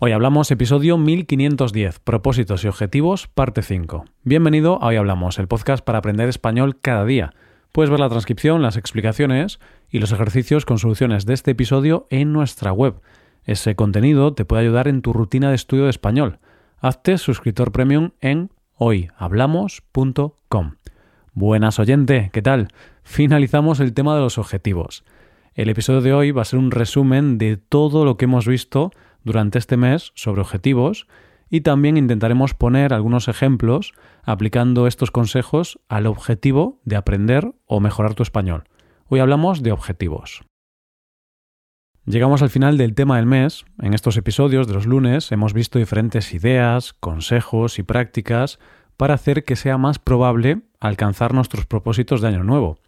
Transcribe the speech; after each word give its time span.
Hoy 0.00 0.12
hablamos 0.12 0.48
episodio 0.52 0.96
1510, 0.96 1.98
propósitos 1.98 2.62
y 2.62 2.68
objetivos, 2.68 3.26
parte 3.26 3.62
5. 3.62 4.04
Bienvenido 4.22 4.80
a 4.80 4.86
Hoy 4.86 4.94
Hablamos, 4.96 5.40
el 5.40 5.48
podcast 5.48 5.84
para 5.84 5.98
aprender 5.98 6.28
español 6.28 6.78
cada 6.80 7.04
día. 7.04 7.34
Puedes 7.72 7.90
ver 7.90 7.98
la 7.98 8.08
transcripción, 8.08 8.62
las 8.62 8.76
explicaciones 8.76 9.58
y 9.90 9.98
los 9.98 10.12
ejercicios 10.12 10.64
con 10.64 10.78
soluciones 10.78 11.26
de 11.26 11.34
este 11.34 11.50
episodio 11.50 12.06
en 12.10 12.32
nuestra 12.32 12.70
web. 12.70 13.00
Ese 13.42 13.74
contenido 13.74 14.34
te 14.34 14.44
puede 14.44 14.62
ayudar 14.62 14.86
en 14.86 15.02
tu 15.02 15.12
rutina 15.12 15.48
de 15.48 15.56
estudio 15.56 15.82
de 15.82 15.90
español. 15.90 16.38
Hazte 16.78 17.18
suscriptor 17.18 17.72
premium 17.72 18.10
en 18.20 18.52
hoyhablamos.com. 18.76 20.74
Buenas 21.32 21.80
oyente, 21.80 22.30
¿qué 22.32 22.40
tal? 22.40 22.68
Finalizamos 23.02 23.80
el 23.80 23.94
tema 23.94 24.14
de 24.14 24.20
los 24.20 24.38
objetivos. 24.38 25.02
El 25.56 25.68
episodio 25.70 26.02
de 26.02 26.12
hoy 26.12 26.30
va 26.30 26.42
a 26.42 26.44
ser 26.44 26.60
un 26.60 26.70
resumen 26.70 27.36
de 27.36 27.56
todo 27.56 28.04
lo 28.04 28.16
que 28.16 28.26
hemos 28.26 28.46
visto 28.46 28.92
durante 29.24 29.58
este 29.58 29.76
mes 29.76 30.12
sobre 30.14 30.40
objetivos 30.40 31.06
y 31.50 31.62
también 31.62 31.96
intentaremos 31.96 32.54
poner 32.54 32.92
algunos 32.92 33.28
ejemplos 33.28 33.94
aplicando 34.22 34.86
estos 34.86 35.10
consejos 35.10 35.80
al 35.88 36.06
objetivo 36.06 36.80
de 36.84 36.96
aprender 36.96 37.54
o 37.66 37.80
mejorar 37.80 38.14
tu 38.14 38.22
español. 38.22 38.64
Hoy 39.08 39.20
hablamos 39.20 39.62
de 39.62 39.72
objetivos. 39.72 40.42
Llegamos 42.04 42.42
al 42.42 42.50
final 42.50 42.78
del 42.78 42.94
tema 42.94 43.16
del 43.16 43.26
mes. 43.26 43.64
En 43.78 43.92
estos 43.92 44.16
episodios 44.16 44.66
de 44.66 44.74
los 44.74 44.86
lunes 44.86 45.30
hemos 45.30 45.52
visto 45.52 45.78
diferentes 45.78 46.32
ideas, 46.32 46.94
consejos 46.94 47.78
y 47.78 47.82
prácticas 47.82 48.58
para 48.96 49.14
hacer 49.14 49.44
que 49.44 49.56
sea 49.56 49.78
más 49.78 49.98
probable 49.98 50.62
alcanzar 50.80 51.34
nuestros 51.34 51.66
propósitos 51.66 52.20
de 52.20 52.28
año 52.28 52.44
nuevo. 52.44 52.78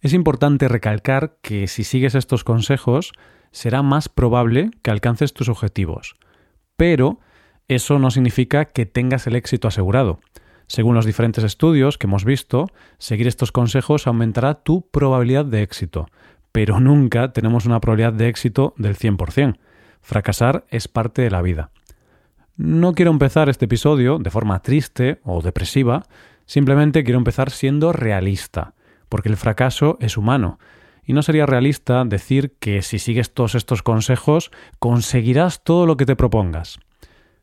Es 0.00 0.12
importante 0.12 0.68
recalcar 0.68 1.38
que 1.42 1.66
si 1.68 1.84
sigues 1.84 2.14
estos 2.14 2.44
consejos, 2.44 3.12
será 3.52 3.82
más 3.82 4.08
probable 4.08 4.70
que 4.82 4.90
alcances 4.90 5.32
tus 5.32 5.48
objetivos. 5.48 6.16
Pero 6.76 7.20
eso 7.68 7.98
no 7.98 8.10
significa 8.10 8.64
que 8.64 8.86
tengas 8.86 9.26
el 9.26 9.36
éxito 9.36 9.68
asegurado. 9.68 10.20
Según 10.66 10.94
los 10.94 11.06
diferentes 11.06 11.44
estudios 11.44 11.98
que 11.98 12.06
hemos 12.06 12.24
visto, 12.24 12.66
seguir 12.98 13.28
estos 13.28 13.52
consejos 13.52 14.06
aumentará 14.06 14.54
tu 14.54 14.88
probabilidad 14.88 15.44
de 15.44 15.62
éxito, 15.62 16.08
pero 16.50 16.80
nunca 16.80 17.32
tenemos 17.32 17.66
una 17.66 17.80
probabilidad 17.80 18.14
de 18.14 18.28
éxito 18.28 18.74
del 18.76 18.96
100%. 18.96 19.58
Fracasar 20.00 20.64
es 20.70 20.88
parte 20.88 21.22
de 21.22 21.30
la 21.30 21.42
vida. 21.42 21.70
No 22.56 22.94
quiero 22.94 23.10
empezar 23.10 23.48
este 23.48 23.66
episodio 23.66 24.18
de 24.18 24.30
forma 24.30 24.60
triste 24.60 25.20
o 25.24 25.42
depresiva, 25.42 26.04
simplemente 26.46 27.04
quiero 27.04 27.18
empezar 27.18 27.50
siendo 27.50 27.92
realista, 27.92 28.74
porque 29.08 29.28
el 29.28 29.36
fracaso 29.36 29.98
es 30.00 30.16
humano 30.16 30.58
y 31.04 31.12
no 31.12 31.22
sería 31.22 31.46
realista 31.46 32.04
decir 32.04 32.54
que 32.58 32.82
si 32.82 32.98
sigues 32.98 33.32
todos 33.34 33.54
estos 33.54 33.82
consejos 33.82 34.50
conseguirás 34.78 35.64
todo 35.64 35.86
lo 35.86 35.96
que 35.96 36.06
te 36.06 36.16
propongas. 36.16 36.78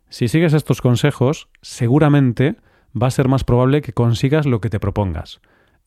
Si 0.10 0.28
sigues 0.28 0.54
estos 0.54 0.82
consejos, 0.82 1.50
seguramente 1.62 2.56
va 3.00 3.08
a 3.08 3.12
ser 3.12 3.28
más 3.28 3.44
probable 3.44 3.82
que 3.82 3.94
consigas 3.94 4.46
lo 4.46 4.62
que 4.62 4.70
te 4.70 4.80
propongas. 4.80 5.40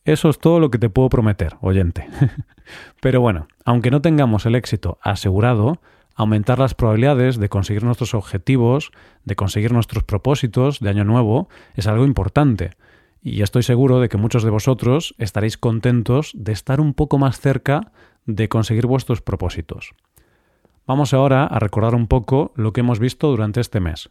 Eso 0.05 0.29
es 0.29 0.39
todo 0.39 0.59
lo 0.59 0.69
que 0.69 0.77
te 0.77 0.89
puedo 0.89 1.09
prometer, 1.09 1.55
oyente. 1.61 2.07
Pero 3.01 3.21
bueno, 3.21 3.47
aunque 3.65 3.91
no 3.91 4.01
tengamos 4.01 4.45
el 4.45 4.55
éxito 4.55 4.97
asegurado, 5.01 5.79
aumentar 6.15 6.59
las 6.59 6.75
probabilidades 6.75 7.37
de 7.37 7.49
conseguir 7.49 7.83
nuestros 7.83 8.13
objetivos, 8.13 8.91
de 9.23 9.35
conseguir 9.35 9.71
nuestros 9.71 10.03
propósitos 10.03 10.79
de 10.79 10.89
año 10.89 11.05
nuevo, 11.05 11.49
es 11.75 11.87
algo 11.87 12.05
importante 12.05 12.71
y 13.23 13.41
estoy 13.41 13.63
seguro 13.63 14.01
de 14.01 14.09
que 14.09 14.17
muchos 14.17 14.43
de 14.43 14.49
vosotros 14.49 15.15
estaréis 15.17 15.57
contentos 15.57 16.31
de 16.35 16.51
estar 16.51 16.81
un 16.81 16.93
poco 16.93 17.17
más 17.17 17.39
cerca 17.39 17.93
de 18.25 18.49
conseguir 18.49 18.85
vuestros 18.85 19.21
propósitos. 19.21 19.91
Vamos 20.85 21.13
ahora 21.13 21.45
a 21.45 21.59
recordar 21.59 21.95
un 21.95 22.07
poco 22.07 22.51
lo 22.55 22.73
que 22.73 22.81
hemos 22.81 22.99
visto 22.99 23.29
durante 23.29 23.61
este 23.61 23.79
mes. 23.79 24.09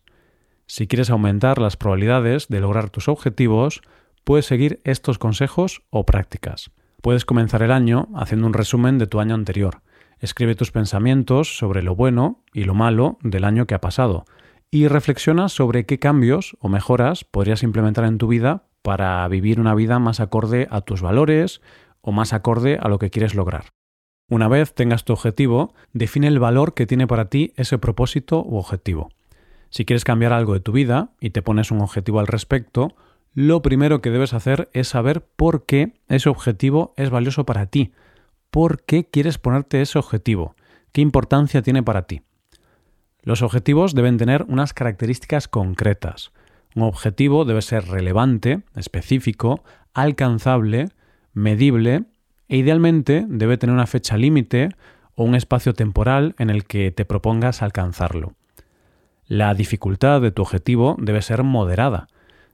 Si 0.66 0.86
quieres 0.86 1.10
aumentar 1.10 1.58
las 1.58 1.76
probabilidades 1.76 2.48
de 2.48 2.60
lograr 2.60 2.88
tus 2.88 3.08
objetivos, 3.08 3.82
puedes 4.24 4.46
seguir 4.46 4.80
estos 4.84 5.18
consejos 5.18 5.82
o 5.90 6.06
prácticas. 6.06 6.70
Puedes 7.02 7.26
comenzar 7.26 7.62
el 7.62 7.72
año 7.72 8.08
haciendo 8.14 8.46
un 8.46 8.54
resumen 8.54 8.96
de 8.96 9.06
tu 9.06 9.20
año 9.20 9.34
anterior. 9.34 9.82
Escribe 10.20 10.54
tus 10.54 10.70
pensamientos 10.70 11.58
sobre 11.58 11.82
lo 11.82 11.94
bueno 11.94 12.42
y 12.54 12.64
lo 12.64 12.74
malo 12.74 13.18
del 13.22 13.44
año 13.44 13.66
que 13.66 13.74
ha 13.74 13.80
pasado 13.80 14.24
y 14.70 14.88
reflexiona 14.88 15.50
sobre 15.50 15.84
qué 15.84 15.98
cambios 15.98 16.56
o 16.60 16.68
mejoras 16.70 17.24
podrías 17.24 17.62
implementar 17.62 18.06
en 18.06 18.16
tu 18.16 18.26
vida 18.26 18.64
para 18.82 19.26
vivir 19.28 19.60
una 19.60 19.74
vida 19.74 19.98
más 19.98 20.20
acorde 20.20 20.68
a 20.70 20.80
tus 20.80 21.00
valores 21.00 21.60
o 22.00 22.12
más 22.12 22.32
acorde 22.32 22.78
a 22.80 22.88
lo 22.88 22.98
que 22.98 23.10
quieres 23.10 23.34
lograr. 23.34 23.66
Una 24.28 24.48
vez 24.48 24.74
tengas 24.74 25.04
tu 25.04 25.12
objetivo, 25.12 25.74
define 25.92 26.26
el 26.26 26.38
valor 26.38 26.74
que 26.74 26.86
tiene 26.86 27.06
para 27.06 27.26
ti 27.26 27.52
ese 27.56 27.78
propósito 27.78 28.42
u 28.42 28.56
objetivo. 28.56 29.10
Si 29.70 29.84
quieres 29.84 30.04
cambiar 30.04 30.32
algo 30.32 30.54
de 30.54 30.60
tu 30.60 30.72
vida 30.72 31.10
y 31.20 31.30
te 31.30 31.42
pones 31.42 31.70
un 31.70 31.80
objetivo 31.80 32.20
al 32.20 32.26
respecto, 32.26 32.94
lo 33.34 33.62
primero 33.62 34.02
que 34.02 34.10
debes 34.10 34.34
hacer 34.34 34.68
es 34.72 34.88
saber 34.88 35.24
por 35.36 35.64
qué 35.64 35.94
ese 36.08 36.28
objetivo 36.28 36.92
es 36.96 37.08
valioso 37.10 37.46
para 37.46 37.66
ti. 37.66 37.92
¿Por 38.50 38.82
qué 38.82 39.04
quieres 39.04 39.38
ponerte 39.38 39.80
ese 39.80 39.98
objetivo? 39.98 40.54
¿Qué 40.92 41.00
importancia 41.00 41.62
tiene 41.62 41.82
para 41.82 42.02
ti? 42.02 42.22
Los 43.22 43.40
objetivos 43.40 43.94
deben 43.94 44.18
tener 44.18 44.44
unas 44.48 44.74
características 44.74 45.48
concretas. 45.48 46.32
Un 46.74 46.84
objetivo 46.84 47.44
debe 47.44 47.62
ser 47.62 47.86
relevante, 47.86 48.62
específico, 48.74 49.62
alcanzable, 49.94 50.88
medible 51.34 52.04
e 52.48 52.56
idealmente 52.56 53.24
debe 53.28 53.58
tener 53.58 53.74
una 53.74 53.86
fecha 53.86 54.16
límite 54.16 54.70
o 55.14 55.24
un 55.24 55.34
espacio 55.34 55.74
temporal 55.74 56.34
en 56.38 56.50
el 56.50 56.64
que 56.64 56.90
te 56.90 57.04
propongas 57.04 57.62
alcanzarlo. 57.62 58.34
La 59.26 59.54
dificultad 59.54 60.20
de 60.20 60.30
tu 60.30 60.42
objetivo 60.42 60.96
debe 60.98 61.22
ser 61.22 61.42
moderada. 61.42 62.08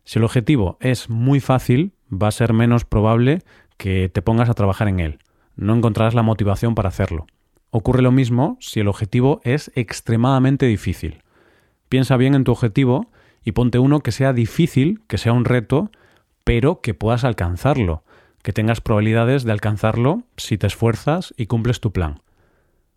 Si 0.05 0.19
el 0.19 0.25
objetivo 0.25 0.79
es 0.81 1.11
muy 1.11 1.41
fácil, 1.41 1.93
va 2.11 2.29
a 2.29 2.33
ser 2.33 2.53
menos 2.53 2.85
probable 2.85 3.43
que 3.77 4.09
te 4.09 4.23
pongas 4.23 4.49
a 4.49 4.55
trabajar 4.55 4.89
en 4.89 5.01
él. 5.01 5.19
No 5.57 5.75
encontrarás 5.75 6.15
la 6.15 6.23
motivación 6.23 6.75
para 6.75 6.89
hacerlo. 6.89 7.27
Ocurre 7.71 8.03
lo 8.03 8.13
mismo 8.13 8.57
si 8.61 8.81
el 8.81 8.89
objetivo 8.89 9.41
es 9.45 9.71
extremadamente 9.75 10.67
difícil. 10.67 11.23
Piensa 11.89 12.17
bien 12.17 12.35
en 12.35 12.45
tu 12.45 12.53
objetivo 12.53 13.11
y 13.49 13.53
ponte 13.53 13.79
uno 13.79 14.01
que 14.01 14.13
sea 14.13 14.35
difícil, 14.35 15.01
que 15.07 15.17
sea 15.17 15.33
un 15.33 15.47
reto, 15.47 15.91
pero 16.45 16.83
que 16.83 16.93
puedas 16.93 17.25
alcanzarlo, 17.25 18.05
que 18.43 18.53
tengas 18.53 18.83
probabilidades 18.83 19.43
de 19.45 19.53
alcanzarlo 19.53 20.25
si 20.37 20.59
te 20.59 20.67
esfuerzas 20.67 21.33
y 21.35 21.47
cumples 21.47 21.81
tu 21.81 21.91
plan. 21.91 22.21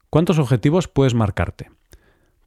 ¿Cuántos 0.10 0.40
objetivos 0.40 0.90
puedes 0.90 1.14
marcarte? 1.14 1.72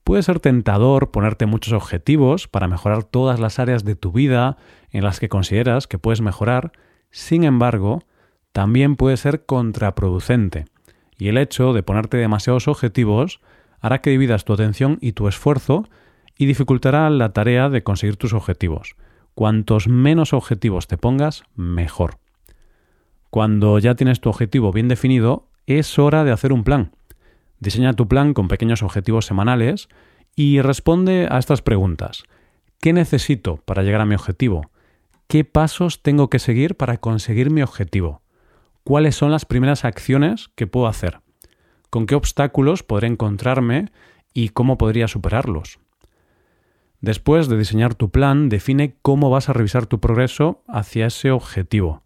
Puede 0.05 0.23
ser 0.23 0.39
tentador 0.39 1.13
ponerte 1.13 1.47
muchos 1.47 1.73
objetivos 1.73 2.47
para 2.47 2.69
mejorar 2.69 3.05
todas 3.05 3.41
las 3.41 3.59
áreas 3.59 3.85
de 3.85 3.97
tu 3.97 4.13
vida 4.13 4.59
en 4.91 5.03
las 5.03 5.19
que 5.19 5.31
consideras 5.31 5.87
que 5.87 5.97
puedes 5.97 6.21
mejorar, 6.21 6.73
sin 7.11 7.43
embargo, 7.43 8.03
también 8.53 8.97
puede 8.97 9.17
ser 9.17 9.47
contraproducente, 9.47 10.67
y 11.17 11.29
el 11.29 11.39
hecho 11.39 11.73
de 11.73 11.83
ponerte 11.83 12.19
demasiados 12.19 12.69
objetivos 12.69 13.41
hará 13.81 14.03
que 14.03 14.11
dividas 14.11 14.45
tu 14.45 14.53
atención 14.53 14.99
y 15.01 15.13
tu 15.13 15.27
esfuerzo 15.27 15.89
y 16.37 16.47
dificultará 16.47 17.09
la 17.11 17.33
tarea 17.33 17.69
de 17.69 17.83
conseguir 17.83 18.17
tus 18.17 18.33
objetivos. 18.33 18.97
Cuantos 19.35 19.89
menos 19.89 20.33
objetivos 20.33 20.87
te 20.87 20.97
pongas, 20.97 21.45
mejor. 21.55 22.19
Cuando 23.31 23.79
ya 23.79 23.95
tienes 23.95 24.21
tu 24.21 24.29
objetivo 24.29 24.73
bien 24.73 24.89
definido, 24.89 25.49
es 25.67 25.99
hora 25.99 26.25
de 26.25 26.33
hacer 26.33 26.53
un 26.53 26.63
plan. 26.63 26.93
Diseña 27.59 27.95
tu 27.95 28.07
plan 28.07 28.35
con 28.35 28.49
pequeños 28.49 28.83
objetivos 28.83 29.27
semanales 29.27 29.89
y 30.37 30.61
responde 30.61 31.27
a 31.31 31.39
estas 31.39 31.63
preguntas. 31.63 32.25
¿Qué 32.81 32.93
necesito 32.93 33.57
para 33.65 33.83
llegar 33.83 34.03
a 34.03 34.07
mi 34.07 34.15
objetivo? 34.15 34.71
¿Qué 35.27 35.45
pasos 35.45 36.03
tengo 36.03 36.29
que 36.29 36.39
seguir 36.39 36.77
para 36.77 36.99
conseguir 36.99 37.51
mi 37.51 37.63
objetivo? 37.63 38.23
¿Cuáles 38.85 39.17
son 39.17 39.31
las 39.31 39.47
primeras 39.47 39.85
acciones 39.85 40.51
que 40.55 40.67
puedo 40.67 40.87
hacer? 40.87 41.21
¿Con 41.91 42.07
qué 42.07 42.15
obstáculos 42.15 42.83
podré 42.83 43.09
encontrarme 43.09 43.91
y 44.35 44.51
cómo 44.51 44.77
podría 44.77 45.09
superarlos? 45.09 45.79
Después 47.05 47.49
de 47.49 47.59
diseñar 47.59 47.95
tu 47.95 48.09
plan, 48.09 48.49
define 48.49 48.97
cómo 49.03 49.29
vas 49.29 49.51
a 49.51 49.53
revisar 49.53 49.85
tu 49.85 50.01
progreso 50.01 50.63
hacia 50.67 51.05
ese 51.05 51.33
objetivo. 51.33 52.03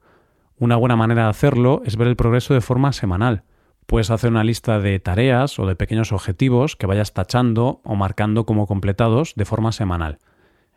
Una 0.59 0.75
buena 0.75 0.97
manera 0.97 1.23
de 1.23 1.31
hacerlo 1.31 1.83
es 1.85 1.95
ver 1.95 2.09
el 2.09 2.17
progreso 2.17 2.53
de 2.53 2.61
forma 2.61 2.93
semanal. 2.93 3.45
Puedes 3.87 4.11
hacer 4.11 4.29
una 4.29 4.43
lista 4.43 4.81
de 4.81 4.99
tareas 4.99 5.61
o 5.61 5.67
de 5.67 5.77
pequeños 5.77 6.11
objetivos 6.11 6.75
que 6.75 6.89
vayas 6.89 7.15
tachando 7.15 7.81
o 7.85 7.95
marcando 7.95 8.45
como 8.45 8.67
completados 8.67 9.35
de 9.37 9.45
forma 9.45 9.71
semanal. 9.71 10.19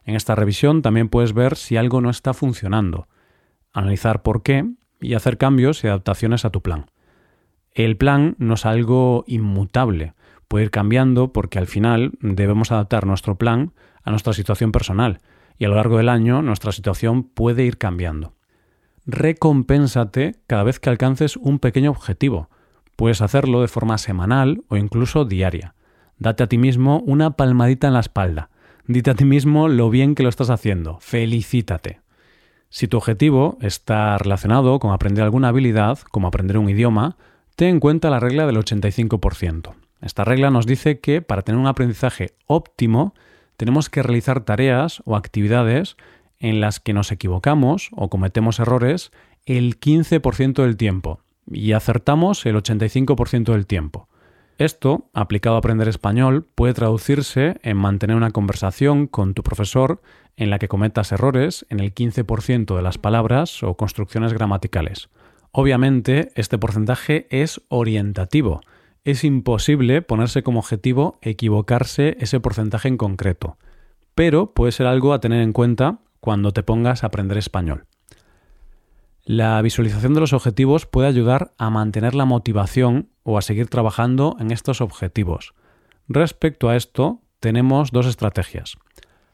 En 0.05 0.13
esta 0.13 0.35
revisión 0.35 0.83
también 0.83 1.09
puedes 1.09 1.33
ver 1.33 1.55
si 1.55 1.75
algo 1.75 1.99
no 1.99 2.11
está 2.11 2.35
funcionando, 2.35 3.07
analizar 3.73 4.21
por 4.21 4.43
qué 4.43 4.69
y 4.99 5.15
hacer 5.15 5.39
cambios 5.39 5.83
y 5.83 5.87
adaptaciones 5.87 6.45
a 6.45 6.51
tu 6.51 6.61
plan. 6.61 6.91
El 7.71 7.97
plan 7.97 8.35
no 8.37 8.53
es 8.53 8.67
algo 8.67 9.23
inmutable, 9.25 10.13
puede 10.47 10.65
ir 10.65 10.69
cambiando 10.69 11.33
porque 11.33 11.57
al 11.57 11.65
final 11.65 12.11
debemos 12.21 12.71
adaptar 12.71 13.07
nuestro 13.07 13.39
plan 13.39 13.73
a 14.03 14.11
nuestra 14.11 14.33
situación 14.33 14.71
personal 14.71 15.19
y 15.57 15.65
a 15.65 15.69
lo 15.69 15.75
largo 15.75 15.97
del 15.97 16.09
año 16.09 16.41
nuestra 16.41 16.71
situación 16.71 17.23
puede 17.23 17.63
ir 17.63 17.77
cambiando. 17.77 18.33
Recompénsate 19.05 20.35
cada 20.47 20.63
vez 20.63 20.79
que 20.79 20.89
alcances 20.89 21.37
un 21.37 21.59
pequeño 21.59 21.91
objetivo. 21.91 22.49
Puedes 22.95 23.21
hacerlo 23.21 23.61
de 23.61 23.67
forma 23.67 23.97
semanal 23.97 24.63
o 24.69 24.77
incluso 24.77 25.25
diaria. 25.25 25.75
Date 26.17 26.43
a 26.43 26.47
ti 26.47 26.57
mismo 26.57 26.99
una 26.99 27.31
palmadita 27.31 27.87
en 27.87 27.93
la 27.93 27.99
espalda. 27.99 28.49
Dite 28.87 29.11
a 29.11 29.15
ti 29.15 29.25
mismo 29.25 29.67
lo 29.67 29.89
bien 29.89 30.15
que 30.15 30.23
lo 30.23 30.29
estás 30.29 30.49
haciendo. 30.49 30.99
Felicítate. 30.99 31.99
Si 32.69 32.87
tu 32.87 32.97
objetivo 32.97 33.57
está 33.59 34.17
relacionado 34.17 34.79
con 34.79 34.93
aprender 34.93 35.23
alguna 35.23 35.49
habilidad, 35.49 35.99
como 36.11 36.27
aprender 36.27 36.57
un 36.57 36.69
idioma, 36.69 37.17
ten 37.55 37.69
en 37.69 37.79
cuenta 37.79 38.09
la 38.09 38.19
regla 38.19 38.45
del 38.45 38.57
85%. 38.57 39.73
Esta 40.01 40.23
regla 40.23 40.51
nos 40.51 40.65
dice 40.65 40.99
que 40.99 41.21
para 41.21 41.41
tener 41.41 41.59
un 41.59 41.67
aprendizaje 41.67 42.35
óptimo, 42.47 43.13
tenemos 43.61 43.91
que 43.91 44.01
realizar 44.01 44.43
tareas 44.43 45.03
o 45.05 45.15
actividades 45.15 45.95
en 46.39 46.61
las 46.61 46.79
que 46.79 46.93
nos 46.93 47.11
equivocamos 47.11 47.91
o 47.91 48.09
cometemos 48.09 48.59
errores 48.59 49.11
el 49.45 49.79
15% 49.79 50.63
del 50.63 50.77
tiempo 50.77 51.19
y 51.45 51.73
acertamos 51.73 52.43
el 52.47 52.55
85% 52.55 53.51
del 53.51 53.67
tiempo. 53.67 54.09
Esto, 54.57 55.11
aplicado 55.13 55.57
a 55.57 55.59
aprender 55.59 55.87
español, 55.87 56.47
puede 56.55 56.73
traducirse 56.73 57.59
en 57.61 57.77
mantener 57.77 58.17
una 58.17 58.31
conversación 58.31 59.05
con 59.05 59.35
tu 59.35 59.43
profesor 59.43 60.01
en 60.37 60.49
la 60.49 60.57
que 60.57 60.67
cometas 60.67 61.11
errores 61.11 61.63
en 61.69 61.81
el 61.81 61.93
15% 61.93 62.75
de 62.75 62.81
las 62.81 62.97
palabras 62.97 63.61
o 63.61 63.77
construcciones 63.77 64.33
gramaticales. 64.33 65.09
Obviamente, 65.51 66.31
este 66.33 66.57
porcentaje 66.57 67.27
es 67.29 67.61
orientativo. 67.67 68.61
Es 69.03 69.23
imposible 69.23 70.03
ponerse 70.03 70.43
como 70.43 70.59
objetivo 70.59 71.17
equivocarse 71.23 72.17
ese 72.19 72.39
porcentaje 72.39 72.87
en 72.87 72.97
concreto, 72.97 73.57
pero 74.13 74.53
puede 74.53 74.71
ser 74.71 74.85
algo 74.85 75.13
a 75.13 75.19
tener 75.19 75.41
en 75.41 75.53
cuenta 75.53 76.01
cuando 76.19 76.51
te 76.51 76.61
pongas 76.61 77.03
a 77.03 77.07
aprender 77.07 77.39
español. 77.39 77.85
La 79.23 79.59
visualización 79.63 80.13
de 80.13 80.19
los 80.19 80.33
objetivos 80.33 80.85
puede 80.85 81.07
ayudar 81.07 81.51
a 81.57 81.71
mantener 81.71 82.13
la 82.13 82.25
motivación 82.25 83.09
o 83.23 83.39
a 83.39 83.41
seguir 83.41 83.69
trabajando 83.69 84.35
en 84.39 84.51
estos 84.51 84.81
objetivos. 84.81 85.55
Respecto 86.07 86.69
a 86.69 86.75
esto, 86.75 87.21
tenemos 87.39 87.91
dos 87.91 88.05
estrategias. 88.05 88.77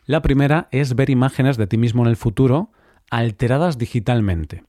La 0.06 0.22
primera 0.22 0.70
es 0.72 0.96
ver 0.96 1.10
imágenes 1.10 1.58
de 1.58 1.68
ti 1.68 1.78
mismo 1.78 2.04
en 2.04 2.10
el 2.10 2.16
futuro 2.16 2.72
alteradas 3.12 3.78
digitalmente. 3.78 4.64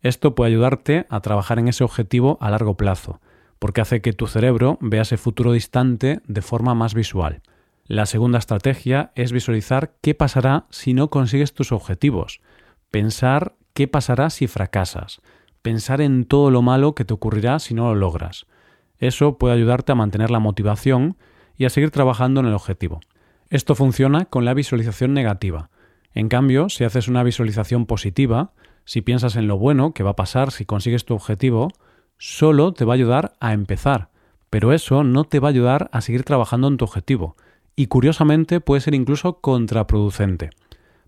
Esto 0.00 0.34
puede 0.34 0.52
ayudarte 0.52 1.06
a 1.10 1.20
trabajar 1.20 1.58
en 1.58 1.68
ese 1.68 1.84
objetivo 1.84 2.38
a 2.40 2.50
largo 2.50 2.78
plazo, 2.78 3.20
porque 3.60 3.82
hace 3.82 4.00
que 4.00 4.12
tu 4.12 4.26
cerebro 4.26 4.78
vea 4.80 5.02
ese 5.02 5.18
futuro 5.18 5.52
distante 5.52 6.20
de 6.26 6.42
forma 6.42 6.74
más 6.74 6.94
visual. 6.94 7.42
La 7.84 8.06
segunda 8.06 8.38
estrategia 8.38 9.12
es 9.14 9.30
visualizar 9.30 9.94
qué 10.00 10.14
pasará 10.14 10.66
si 10.70 10.94
no 10.94 11.10
consigues 11.10 11.54
tus 11.54 11.70
objetivos, 11.70 12.40
pensar 12.90 13.54
qué 13.74 13.86
pasará 13.86 14.30
si 14.30 14.46
fracasas, 14.46 15.20
pensar 15.62 16.00
en 16.00 16.24
todo 16.24 16.50
lo 16.50 16.62
malo 16.62 16.94
que 16.94 17.04
te 17.04 17.14
ocurrirá 17.14 17.58
si 17.58 17.74
no 17.74 17.84
lo 17.88 17.94
logras. 17.94 18.46
Eso 18.98 19.38
puede 19.38 19.54
ayudarte 19.54 19.92
a 19.92 19.96
mantener 19.96 20.30
la 20.30 20.38
motivación 20.38 21.16
y 21.56 21.66
a 21.66 21.70
seguir 21.70 21.90
trabajando 21.90 22.40
en 22.40 22.46
el 22.46 22.54
objetivo. 22.54 23.00
Esto 23.50 23.74
funciona 23.74 24.24
con 24.24 24.44
la 24.44 24.54
visualización 24.54 25.12
negativa. 25.12 25.68
En 26.14 26.28
cambio, 26.28 26.70
si 26.70 26.84
haces 26.84 27.08
una 27.08 27.22
visualización 27.22 27.84
positiva, 27.84 28.52
si 28.84 29.02
piensas 29.02 29.36
en 29.36 29.48
lo 29.48 29.58
bueno 29.58 29.92
que 29.92 30.02
va 30.02 30.10
a 30.10 30.16
pasar 30.16 30.50
si 30.50 30.64
consigues 30.64 31.04
tu 31.04 31.14
objetivo, 31.14 31.68
solo 32.20 32.74
te 32.74 32.84
va 32.84 32.92
a 32.92 32.96
ayudar 32.96 33.32
a 33.40 33.54
empezar, 33.54 34.10
pero 34.50 34.74
eso 34.74 35.04
no 35.04 35.24
te 35.24 35.40
va 35.40 35.48
a 35.48 35.50
ayudar 35.50 35.88
a 35.90 36.02
seguir 36.02 36.22
trabajando 36.22 36.68
en 36.68 36.76
tu 36.76 36.84
objetivo, 36.84 37.34
y 37.74 37.86
curiosamente 37.86 38.60
puede 38.60 38.82
ser 38.82 38.94
incluso 38.94 39.40
contraproducente. 39.40 40.50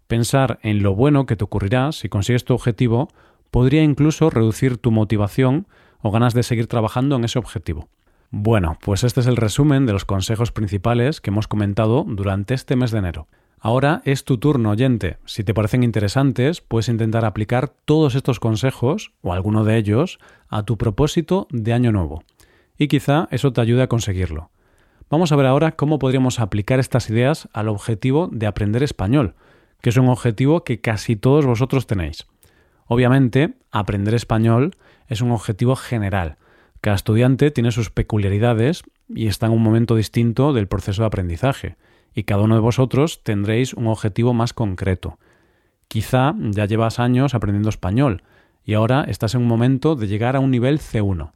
Pensar 0.07 0.59
en 0.63 0.83
lo 0.83 0.95
bueno 0.95 1.27
que 1.27 1.37
te 1.37 1.45
ocurrirá 1.45 1.93
si 1.93 2.09
consigues 2.09 2.47
tu 2.47 2.55
objetivo 2.55 3.09
podría 3.51 3.83
incluso 3.83 4.31
reducir 4.31 4.79
tu 4.79 4.91
motivación 4.91 5.67
o 6.01 6.11
ganas 6.11 6.33
de 6.33 6.43
seguir 6.43 6.67
trabajando 6.67 7.17
en 7.17 7.25
ese 7.25 7.39
objetivo. 7.39 7.89
Bueno, 8.31 8.79
pues 8.81 9.05
este 9.05 9.21
es 9.21 9.27
el 9.27 9.37
resumen 9.37 9.85
de 9.85 9.93
los 9.93 10.07
consejos 10.07 10.51
principales 10.51 11.21
que 11.21 11.29
hemos 11.29 11.47
comentado 11.47 12.07
durante 12.09 12.55
este 12.55 12.75
mes 12.75 12.91
de 12.91 12.99
enero. 13.01 13.29
Ahora 13.65 14.03
es 14.05 14.25
tu 14.25 14.39
turno, 14.39 14.71
oyente. 14.71 15.19
Si 15.25 15.45
te 15.45 15.55
parecen 15.55 15.85
interesantes, 15.85 16.61
puedes 16.61 16.89
intentar 16.89 17.25
aplicar 17.25 17.69
todos 17.69 18.17
estos 18.17 18.41
consejos, 18.41 19.13
o 19.23 19.33
alguno 19.33 19.63
de 19.63 19.77
ellos, 19.77 20.19
a 20.49 20.65
tu 20.65 20.77
propósito 20.77 21.47
de 21.53 21.73
año 21.73 21.93
nuevo. 21.93 22.25
Y 22.77 22.89
quizá 22.89 23.29
eso 23.31 23.53
te 23.53 23.61
ayude 23.61 23.83
a 23.83 23.87
conseguirlo. 23.87 24.51
Vamos 25.09 25.31
a 25.31 25.37
ver 25.37 25.47
ahora 25.47 25.77
cómo 25.77 26.01
podríamos 26.01 26.41
aplicar 26.41 26.81
estas 26.81 27.09
ideas 27.09 27.49
al 27.53 27.69
objetivo 27.69 28.29
de 28.33 28.49
aprender 28.49 28.83
español, 28.83 29.37
que 29.81 29.91
es 29.91 29.97
un 29.97 30.09
objetivo 30.09 30.65
que 30.65 30.81
casi 30.81 31.15
todos 31.15 31.47
vosotros 31.47 31.87
tenéis. 31.87 32.27
Obviamente, 32.87 33.55
aprender 33.71 34.15
español 34.15 34.75
es 35.07 35.21
un 35.21 35.31
objetivo 35.31 35.77
general. 35.77 36.37
Cada 36.81 36.97
estudiante 36.97 37.53
tiene 37.53 37.71
sus 37.71 37.91
peculiaridades 37.91 38.83
y 39.09 39.29
está 39.29 39.47
en 39.47 39.53
un 39.53 39.63
momento 39.63 39.95
distinto 39.95 40.53
del 40.53 40.67
proceso 40.67 41.03
de 41.03 41.07
aprendizaje, 41.07 41.77
y 42.15 42.25
cada 42.25 42.43
uno 42.43 42.55
de 42.55 42.61
vosotros 42.61 43.23
tendréis 43.23 43.75
un 43.75 43.87
objetivo 43.87 44.35
más 44.35 44.53
concreto. 44.53 45.19
Quizá 45.89 46.35
ya 46.39 46.67
llevas 46.67 46.99
años 46.99 47.35
aprendiendo 47.35 47.69
español 47.69 48.23
y 48.65 48.75
ahora 48.75 49.05
estás 49.09 49.35
en 49.35 49.43
un 49.43 49.49
momento 49.49 49.97
de 49.97 50.07
llegar 50.07 50.37
a 50.37 50.41
un 50.41 50.51
nivel 50.51 50.79
C1. 50.79 51.33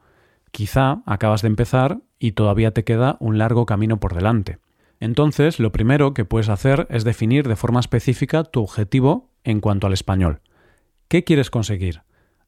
Quizá 0.50 1.02
acabas 1.06 1.42
de 1.42 1.48
empezar 1.48 1.98
y 2.18 2.32
todavía 2.32 2.70
te 2.70 2.84
queda 2.84 3.16
un 3.20 3.38
largo 3.38 3.66
camino 3.66 3.98
por 4.00 4.14
delante. 4.14 4.58
Entonces, 5.00 5.60
lo 5.60 5.72
primero 5.72 6.14
que 6.14 6.24
puedes 6.24 6.48
hacer 6.48 6.86
es 6.88 7.04
definir 7.04 7.48
de 7.48 7.56
forma 7.56 7.80
específica 7.80 8.44
tu 8.44 8.62
objetivo 8.62 9.28
en 9.44 9.60
cuanto 9.60 9.86
al 9.86 9.92
español. 9.92 10.40
¿Qué 11.08 11.24
quieres 11.24 11.50
conseguir? 11.50 12.02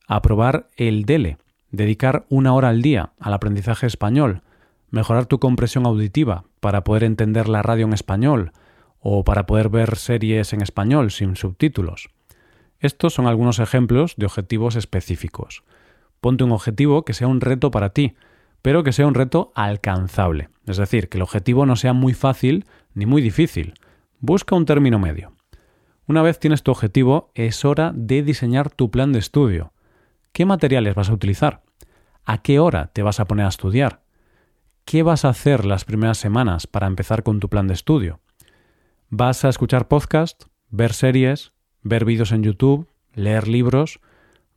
Aprobar 0.07 0.69
el 0.77 1.05
DELE, 1.05 1.37
dedicar 1.71 2.25
una 2.31 2.55
hora 2.55 2.71
al 2.71 2.81
día 2.81 3.13
al 3.21 3.35
aprendizaje 3.35 3.87
español, 3.87 4.43
mejorar 4.91 5.27
tu 5.27 5.39
compresión 5.39 5.87
auditiva 5.87 6.45
para 6.61 6.85
poder 6.85 7.05
entender 7.05 7.49
la 7.49 7.63
radio 7.63 7.87
en 7.87 7.93
español 7.93 8.53
o 9.01 9.25
para 9.25 9.47
poder 9.47 9.69
ver 9.69 9.97
series 9.97 10.53
en 10.53 10.63
español 10.63 11.11
sin 11.11 11.37
subtítulos. 11.37 12.11
Estos 12.81 13.15
son 13.15 13.27
algunos 13.27 13.59
ejemplos 13.59 14.15
de 14.17 14.27
objetivos 14.27 14.77
específicos. 14.77 15.65
Ponte 16.21 16.45
un 16.45 16.53
objetivo 16.53 17.05
que 17.05 17.15
sea 17.15 17.29
un 17.29 17.41
reto 17.41 17.71
para 17.71 17.91
ti, 17.91 18.15
pero 18.63 18.83
que 18.83 18.93
sea 18.93 19.07
un 19.07 19.15
reto 19.15 19.53
alcanzable. 19.55 20.49
Es 20.67 20.77
decir, 20.77 21.09
que 21.09 21.19
el 21.19 21.23
objetivo 21.23 21.67
no 21.67 21.77
sea 21.77 21.93
muy 21.93 22.15
fácil 22.15 22.67
ni 22.95 23.07
muy 23.07 23.23
difícil. 23.23 23.75
Busca 24.21 24.57
un 24.57 24.65
término 24.65 24.99
medio. 24.99 25.33
Una 26.07 26.23
vez 26.23 26.39
tienes 26.39 26.63
tu 26.63 26.71
objetivo, 26.71 27.31
es 27.35 27.65
hora 27.65 27.93
de 27.95 28.23
diseñar 28.23 28.71
tu 28.71 28.91
plan 28.91 29.13
de 29.13 29.19
estudio. 29.19 29.73
¿Qué 30.33 30.45
materiales 30.47 30.95
vas 30.95 31.11
a 31.11 31.13
utilizar? 31.13 31.63
¿A 32.25 32.43
qué 32.43 32.59
hora 32.59 32.91
te 32.93 33.03
vas 33.03 33.21
a 33.21 33.27
poner 33.27 33.47
a 33.47 33.51
estudiar? 33.51 34.03
¿Qué 34.89 35.03
vas 35.03 35.27
a 35.27 35.29
hacer 35.29 35.67
las 35.67 35.85
primeras 35.85 36.17
semanas 36.17 36.67
para 36.67 36.87
empezar 36.87 37.23
con 37.23 37.41
tu 37.41 37.51
plan 37.51 37.67
de 37.69 37.75
estudio? 37.75 38.21
¿Vas 39.11 39.45
a 39.45 39.51
escuchar 39.51 39.87
podcast, 39.87 40.45
ver 40.71 40.95
series, 40.95 41.53
ver 41.83 42.07
vídeos 42.07 42.33
en 42.33 42.43
YouTube, 42.43 42.89
leer 43.13 43.49
libros? 43.49 44.01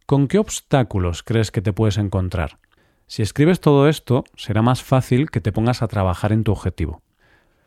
¿Con 0.05 0.29
qué 0.29 0.39
obstáculos 0.39 1.21
crees 1.21 1.51
que 1.51 1.61
te 1.61 1.73
puedes 1.73 1.97
encontrar? 1.97 2.59
Si 3.07 3.21
escribes 3.21 3.59
todo 3.59 3.89
esto, 3.89 4.23
será 4.37 4.61
más 4.61 4.81
fácil 4.81 5.29
que 5.29 5.41
te 5.41 5.51
pongas 5.51 5.81
a 5.81 5.89
trabajar 5.89 6.31
en 6.31 6.45
tu 6.45 6.53
objetivo. 6.53 7.01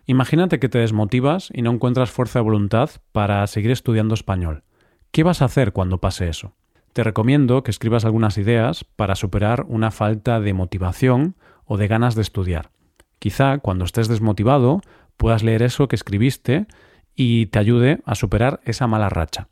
Imagínate 0.06 0.59
que 0.59 0.71
te 0.71 0.78
desmotivas 0.78 1.50
y 1.52 1.61
no 1.61 1.71
encuentras 1.71 2.12
fuerza 2.12 2.38
de 2.38 2.44
voluntad 2.44 2.88
para 3.12 3.47
seguir 3.47 3.73
estudiando 3.73 4.14
español. 4.14 4.62
¿Qué 5.11 5.23
vas 5.23 5.42
a 5.42 5.44
hacer 5.44 5.75
cuando 5.75 5.99
pase 5.99 6.30
eso? 6.30 6.54
Te 6.94 7.04
recomiendo 7.04 7.62
que 7.62 7.73
escribas 7.73 8.06
algunas 8.06 8.38
ideas 8.38 8.85
para 8.85 9.16
superar 9.16 9.66
una 9.68 9.90
falta 9.90 10.40
de 10.40 10.54
motivación 10.54 11.37
o 11.66 11.76
de 11.76 11.88
ganas 11.88 12.14
de 12.14 12.23
estudiar. 12.23 12.71
Quizá 13.18 13.59
cuando 13.59 13.85
estés 13.85 14.09
desmotivado 14.09 14.80
puedas 15.16 15.42
leer 15.42 15.62
eso 15.62 15.88
que 15.88 15.97
escribiste 15.97 16.66
y 17.14 17.47
te 17.47 17.59
ayude 17.59 18.00
a 18.04 18.14
superar 18.14 18.61
esa 18.64 18.87
mala 18.87 19.09
racha. 19.09 19.49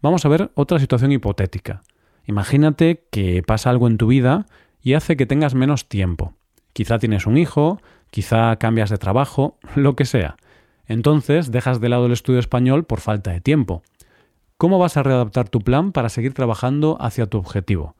Vamos 0.00 0.24
a 0.24 0.28
ver 0.28 0.50
otra 0.54 0.78
situación 0.78 1.12
hipotética. 1.12 1.82
Imagínate 2.26 3.04
que 3.10 3.42
pasa 3.42 3.70
algo 3.70 3.86
en 3.86 3.98
tu 3.98 4.06
vida 4.06 4.46
y 4.82 4.94
hace 4.94 5.16
que 5.16 5.26
tengas 5.26 5.54
menos 5.54 5.88
tiempo. 5.88 6.34
Quizá 6.72 6.98
tienes 6.98 7.26
un 7.26 7.38
hijo, 7.38 7.80
quizá 8.10 8.56
cambias 8.56 8.90
de 8.90 8.98
trabajo, 8.98 9.58
lo 9.74 9.96
que 9.96 10.04
sea. 10.04 10.36
Entonces 10.86 11.50
dejas 11.50 11.80
de 11.80 11.88
lado 11.88 12.06
el 12.06 12.12
estudio 12.12 12.38
español 12.38 12.84
por 12.84 13.00
falta 13.00 13.30
de 13.30 13.40
tiempo. 13.40 13.82
¿Cómo 14.56 14.78
vas 14.78 14.96
a 14.96 15.02
readaptar 15.02 15.48
tu 15.48 15.60
plan 15.60 15.92
para 15.92 16.08
seguir 16.08 16.34
trabajando 16.34 16.96
hacia 17.00 17.26
tu 17.26 17.38
objetivo? 17.38 17.96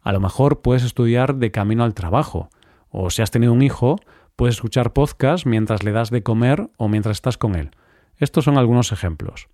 A 0.00 0.12
lo 0.12 0.20
mejor 0.20 0.62
puedes 0.62 0.82
estudiar 0.82 1.36
de 1.36 1.50
camino 1.50 1.84
al 1.84 1.94
trabajo, 1.94 2.50
o 2.92 3.10
si 3.10 3.22
has 3.22 3.30
tenido 3.30 3.52
un 3.52 3.62
hijo, 3.62 3.96
puedes 4.36 4.56
escuchar 4.56 4.92
podcast 4.92 5.46
mientras 5.46 5.82
le 5.82 5.92
das 5.92 6.10
de 6.10 6.22
comer 6.22 6.70
o 6.76 6.88
mientras 6.88 7.16
estás 7.16 7.38
con 7.38 7.56
él. 7.56 7.70
Estos 8.18 8.44
son 8.44 8.58
algunos 8.58 8.92
ejemplos. 8.92 9.48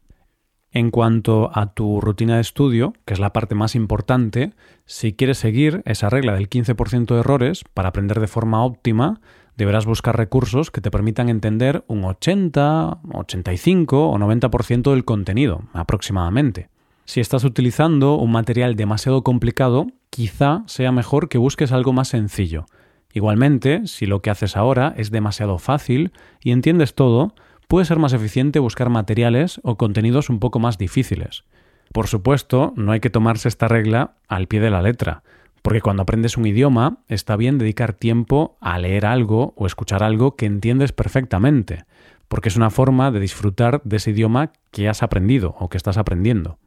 En 0.70 0.90
cuanto 0.90 1.50
a 1.54 1.72
tu 1.72 2.00
rutina 2.00 2.34
de 2.34 2.42
estudio, 2.42 2.92
que 3.06 3.14
es 3.14 3.20
la 3.20 3.32
parte 3.32 3.54
más 3.54 3.74
importante, 3.74 4.52
si 4.84 5.14
quieres 5.14 5.38
seguir 5.38 5.82
esa 5.86 6.10
regla 6.10 6.34
del 6.34 6.50
15% 6.50 7.06
de 7.06 7.20
errores 7.20 7.64
para 7.72 7.88
aprender 7.88 8.20
de 8.20 8.26
forma 8.26 8.62
óptima, 8.62 9.20
deberás 9.56 9.86
buscar 9.86 10.16
recursos 10.16 10.70
que 10.70 10.82
te 10.82 10.90
permitan 10.90 11.30
entender 11.30 11.84
un 11.88 12.04
80, 12.04 12.98
85 13.14 14.10
o 14.10 14.18
90% 14.18 14.90
del 14.90 15.06
contenido, 15.06 15.62
aproximadamente. 15.72 16.68
Si 17.06 17.20
estás 17.20 17.44
utilizando 17.44 18.16
un 18.16 18.30
material 18.30 18.76
demasiado 18.76 19.24
complicado, 19.24 19.86
quizá 20.10 20.64
sea 20.66 20.92
mejor 20.92 21.30
que 21.30 21.38
busques 21.38 21.72
algo 21.72 21.94
más 21.94 22.08
sencillo. 22.08 22.66
Igualmente, 23.12 23.86
si 23.86 24.06
lo 24.06 24.20
que 24.20 24.30
haces 24.30 24.56
ahora 24.56 24.94
es 24.96 25.10
demasiado 25.10 25.58
fácil 25.58 26.12
y 26.42 26.52
entiendes 26.52 26.94
todo, 26.94 27.34
puede 27.66 27.86
ser 27.86 27.98
más 27.98 28.12
eficiente 28.12 28.58
buscar 28.58 28.90
materiales 28.90 29.60
o 29.62 29.76
contenidos 29.76 30.30
un 30.30 30.40
poco 30.40 30.58
más 30.58 30.78
difíciles. 30.78 31.44
Por 31.92 32.06
supuesto, 32.06 32.72
no 32.76 32.92
hay 32.92 33.00
que 33.00 33.10
tomarse 33.10 33.48
esta 33.48 33.68
regla 33.68 34.16
al 34.28 34.46
pie 34.46 34.60
de 34.60 34.70
la 34.70 34.82
letra, 34.82 35.22
porque 35.62 35.80
cuando 35.80 36.02
aprendes 36.02 36.36
un 36.36 36.46
idioma 36.46 36.98
está 37.08 37.36
bien 37.36 37.58
dedicar 37.58 37.92
tiempo 37.92 38.56
a 38.60 38.78
leer 38.78 39.06
algo 39.06 39.54
o 39.56 39.66
escuchar 39.66 40.02
algo 40.02 40.36
que 40.36 40.46
entiendes 40.46 40.92
perfectamente, 40.92 41.84
porque 42.28 42.48
es 42.48 42.56
una 42.56 42.70
forma 42.70 43.10
de 43.10 43.20
disfrutar 43.20 43.80
de 43.84 43.96
ese 43.96 44.10
idioma 44.10 44.52
que 44.70 44.88
has 44.88 45.02
aprendido 45.02 45.56
o 45.58 45.68
que 45.68 45.78
estás 45.78 45.96
aprendiendo. 45.96 46.58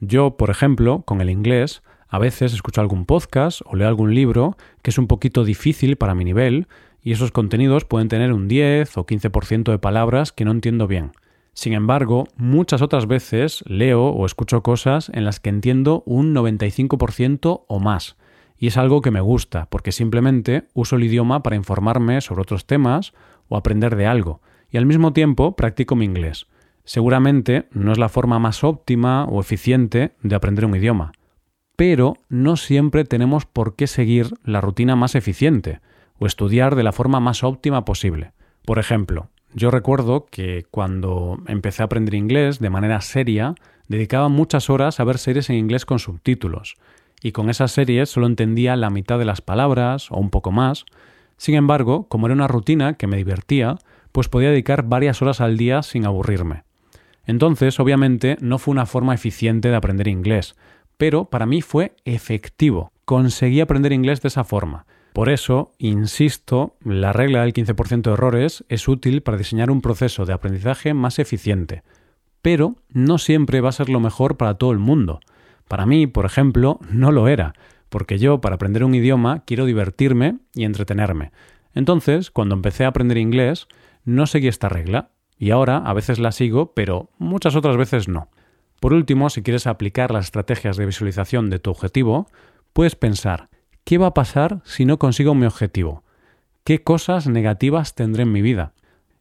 Yo, 0.00 0.36
por 0.36 0.50
ejemplo, 0.50 1.02
con 1.02 1.20
el 1.20 1.30
inglés, 1.30 1.82
a 2.08 2.18
veces 2.18 2.54
escucho 2.54 2.80
algún 2.80 3.04
podcast 3.04 3.60
o 3.66 3.76
leo 3.76 3.88
algún 3.88 4.14
libro 4.14 4.56
que 4.82 4.90
es 4.90 4.98
un 4.98 5.06
poquito 5.06 5.44
difícil 5.44 5.96
para 5.96 6.14
mi 6.14 6.24
nivel 6.24 6.66
y 7.02 7.12
esos 7.12 7.32
contenidos 7.32 7.84
pueden 7.84 8.08
tener 8.08 8.32
un 8.32 8.48
10 8.48 8.96
o 8.96 9.06
15% 9.06 9.70
de 9.70 9.78
palabras 9.78 10.32
que 10.32 10.44
no 10.44 10.50
entiendo 10.50 10.86
bien. 10.86 11.12
Sin 11.52 11.72
embargo, 11.72 12.28
muchas 12.36 12.82
otras 12.82 13.06
veces 13.06 13.64
leo 13.66 14.10
o 14.10 14.26
escucho 14.26 14.62
cosas 14.62 15.10
en 15.12 15.24
las 15.24 15.40
que 15.40 15.48
entiendo 15.48 16.02
un 16.06 16.34
95% 16.34 17.64
o 17.66 17.80
más. 17.80 18.16
Y 18.56 18.68
es 18.68 18.76
algo 18.76 19.02
que 19.02 19.10
me 19.10 19.20
gusta, 19.20 19.66
porque 19.70 19.92
simplemente 19.92 20.68
uso 20.74 20.96
el 20.96 21.04
idioma 21.04 21.42
para 21.42 21.56
informarme 21.56 22.20
sobre 22.20 22.42
otros 22.42 22.66
temas 22.66 23.12
o 23.48 23.56
aprender 23.56 23.96
de 23.96 24.06
algo, 24.06 24.40
y 24.70 24.76
al 24.76 24.86
mismo 24.86 25.12
tiempo 25.12 25.56
practico 25.56 25.96
mi 25.96 26.04
inglés. 26.04 26.46
Seguramente 26.84 27.66
no 27.72 27.92
es 27.92 27.98
la 27.98 28.08
forma 28.08 28.38
más 28.38 28.64
óptima 28.64 29.24
o 29.24 29.40
eficiente 29.40 30.12
de 30.22 30.34
aprender 30.34 30.64
un 30.64 30.76
idioma, 30.76 31.12
pero 31.78 32.16
no 32.28 32.56
siempre 32.56 33.04
tenemos 33.04 33.46
por 33.46 33.76
qué 33.76 33.86
seguir 33.86 34.34
la 34.42 34.60
rutina 34.60 34.96
más 34.96 35.14
eficiente 35.14 35.80
o 36.18 36.26
estudiar 36.26 36.74
de 36.74 36.82
la 36.82 36.90
forma 36.90 37.20
más 37.20 37.44
óptima 37.44 37.84
posible. 37.84 38.32
Por 38.64 38.80
ejemplo, 38.80 39.28
yo 39.54 39.70
recuerdo 39.70 40.26
que 40.28 40.66
cuando 40.72 41.38
empecé 41.46 41.82
a 41.82 41.84
aprender 41.84 42.14
inglés 42.14 42.58
de 42.58 42.68
manera 42.68 43.00
seria, 43.00 43.54
dedicaba 43.86 44.28
muchas 44.28 44.70
horas 44.70 44.98
a 44.98 45.04
ver 45.04 45.18
series 45.18 45.50
en 45.50 45.56
inglés 45.56 45.86
con 45.86 46.00
subtítulos, 46.00 46.74
y 47.22 47.30
con 47.30 47.48
esas 47.48 47.70
series 47.70 48.10
solo 48.10 48.26
entendía 48.26 48.74
la 48.74 48.90
mitad 48.90 49.16
de 49.20 49.24
las 49.24 49.40
palabras 49.40 50.10
o 50.10 50.16
un 50.16 50.30
poco 50.30 50.50
más. 50.50 50.84
Sin 51.36 51.54
embargo, 51.54 52.08
como 52.08 52.26
era 52.26 52.34
una 52.34 52.48
rutina 52.48 52.94
que 52.94 53.06
me 53.06 53.18
divertía, 53.18 53.76
pues 54.10 54.28
podía 54.28 54.50
dedicar 54.50 54.82
varias 54.82 55.22
horas 55.22 55.40
al 55.40 55.56
día 55.56 55.84
sin 55.84 56.06
aburrirme. 56.06 56.64
Entonces, 57.24 57.78
obviamente, 57.78 58.36
no 58.40 58.58
fue 58.58 58.72
una 58.72 58.86
forma 58.86 59.14
eficiente 59.14 59.68
de 59.68 59.76
aprender 59.76 60.08
inglés, 60.08 60.56
pero 60.98 61.24
para 61.24 61.46
mí 61.46 61.62
fue 61.62 61.96
efectivo. 62.04 62.92
Conseguí 63.06 63.62
aprender 63.62 63.92
inglés 63.92 64.20
de 64.20 64.28
esa 64.28 64.44
forma. 64.44 64.84
Por 65.14 65.30
eso, 65.30 65.72
insisto, 65.78 66.76
la 66.84 67.12
regla 67.12 67.42
del 67.42 67.54
15% 67.54 68.02
de 68.02 68.12
errores 68.12 68.64
es 68.68 68.86
útil 68.86 69.22
para 69.22 69.38
diseñar 69.38 69.70
un 69.70 69.80
proceso 69.80 70.26
de 70.26 70.34
aprendizaje 70.34 70.92
más 70.92 71.18
eficiente, 71.18 71.82
pero 72.42 72.76
no 72.90 73.18
siempre 73.18 73.60
va 73.60 73.70
a 73.70 73.72
ser 73.72 73.88
lo 73.88 74.00
mejor 74.00 74.36
para 74.36 74.54
todo 74.54 74.70
el 74.70 74.78
mundo. 74.78 75.20
Para 75.66 75.86
mí, 75.86 76.06
por 76.06 76.26
ejemplo, 76.26 76.78
no 76.90 77.10
lo 77.10 77.26
era, 77.26 77.54
porque 77.88 78.18
yo 78.18 78.40
para 78.40 78.56
aprender 78.56 78.84
un 78.84 78.94
idioma 78.94 79.42
quiero 79.44 79.64
divertirme 79.64 80.38
y 80.54 80.64
entretenerme. 80.64 81.32
Entonces, 81.74 82.30
cuando 82.30 82.54
empecé 82.54 82.84
a 82.84 82.88
aprender 82.88 83.18
inglés, 83.18 83.66
no 84.04 84.26
seguí 84.26 84.48
esta 84.48 84.68
regla, 84.68 85.10
y 85.38 85.50
ahora 85.50 85.78
a 85.78 85.92
veces 85.94 86.18
la 86.18 86.32
sigo, 86.32 86.74
pero 86.74 87.10
muchas 87.18 87.56
otras 87.56 87.76
veces 87.76 88.08
no. 88.08 88.28
Por 88.80 88.92
último, 88.92 89.30
si 89.30 89.42
quieres 89.42 89.66
aplicar 89.66 90.10
las 90.10 90.26
estrategias 90.26 90.76
de 90.76 90.86
visualización 90.86 91.50
de 91.50 91.58
tu 91.58 91.70
objetivo, 91.70 92.28
puedes 92.72 92.96
pensar, 92.96 93.48
¿Qué 93.88 93.96
va 93.96 94.08
a 94.08 94.12
pasar 94.12 94.60
si 94.64 94.84
no 94.84 94.98
consigo 94.98 95.34
mi 95.34 95.46
objetivo? 95.46 96.04
¿Qué 96.62 96.82
cosas 96.82 97.26
negativas 97.26 97.94
tendré 97.94 98.24
en 98.24 98.32
mi 98.32 98.42
vida? 98.42 98.74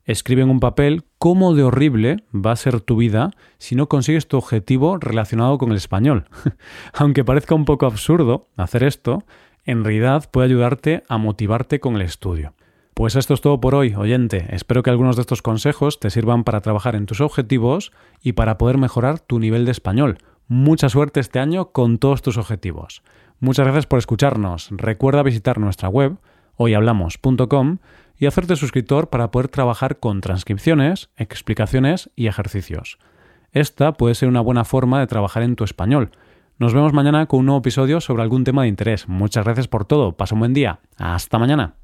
Escribe 0.03 0.41
en 0.41 0.49
un 0.49 0.59
papel 0.59 1.05
cómo 1.19 1.53
de 1.53 1.63
horrible 1.63 2.17
va 2.35 2.51
a 2.51 2.57
ser 2.57 2.81
tu 2.81 2.97
vida 2.97 3.31
si 3.59 3.75
no 3.75 3.87
consigues 3.87 4.27
tu 4.27 4.35
objetivo 4.35 4.97
relacionado 4.97 5.57
con 5.57 5.71
el 5.71 5.77
español. 5.77 6.25
Aunque 6.93 7.23
parezca 7.23 7.55
un 7.55 7.63
poco 7.63 7.85
absurdo 7.85 8.49
hacer 8.57 8.83
esto, 8.83 9.23
en 9.63 9.85
realidad 9.85 10.29
puede 10.29 10.47
ayudarte 10.47 11.03
a 11.07 11.17
motivarte 11.17 11.79
con 11.79 11.95
el 11.95 12.01
estudio. 12.01 12.53
Pues 12.97 13.15
esto 13.15 13.35
es 13.35 13.41
todo 13.41 13.61
por 13.61 13.75
hoy, 13.75 13.93
oyente. 13.93 14.47
Espero 14.49 14.81
que 14.81 14.89
algunos 14.89 15.15
de 15.17 15.21
estos 15.21 15.43
consejos 15.43 15.99
te 15.99 16.09
sirvan 16.09 16.43
para 16.43 16.61
trabajar 16.61 16.95
en 16.95 17.05
tus 17.05 17.21
objetivos 17.21 17.91
y 18.23 18.31
para 18.31 18.57
poder 18.57 18.79
mejorar 18.79 19.19
tu 19.19 19.37
nivel 19.37 19.65
de 19.65 19.71
español. 19.71 20.17
Mucha 20.47 20.89
suerte 20.89 21.19
este 21.19 21.37
año 21.37 21.69
con 21.71 21.99
todos 21.99 22.23
tus 22.23 22.37
objetivos. 22.37 23.03
Muchas 23.39 23.65
gracias 23.65 23.85
por 23.85 23.99
escucharnos. 23.99 24.69
Recuerda 24.71 25.21
visitar 25.21 25.59
nuestra 25.59 25.89
web 25.89 26.17
hoyhablamos.com 26.55 27.77
y 28.17 28.25
hacerte 28.25 28.55
suscriptor 28.55 29.11
para 29.11 29.29
poder 29.29 29.49
trabajar 29.49 29.99
con 29.99 30.19
transcripciones, 30.19 31.11
explicaciones 31.17 32.09
y 32.15 32.25
ejercicios. 32.25 32.97
Esta 33.51 33.93
puede 33.93 34.15
ser 34.15 34.27
una 34.27 34.41
buena 34.41 34.65
forma 34.65 34.99
de 34.99 35.05
trabajar 35.05 35.43
en 35.43 35.55
tu 35.55 35.65
español. 35.65 36.09
Nos 36.57 36.73
vemos 36.73 36.93
mañana 36.93 37.27
con 37.27 37.41
un 37.41 37.45
nuevo 37.45 37.59
episodio 37.59 38.01
sobre 38.01 38.23
algún 38.23 38.43
tema 38.43 38.63
de 38.63 38.69
interés. 38.69 39.07
Muchas 39.07 39.45
gracias 39.45 39.67
por 39.67 39.85
todo. 39.85 40.13
Pasa 40.13 40.33
un 40.33 40.39
buen 40.39 40.55
día. 40.55 40.79
Hasta 40.97 41.37
mañana. 41.37 41.75